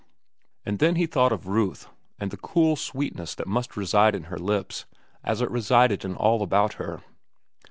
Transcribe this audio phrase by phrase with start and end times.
[0.65, 1.87] And then he thought of Ruth
[2.19, 4.87] and the cool sweetness that must reside in her lips
[5.23, 7.03] as it resided in all about her.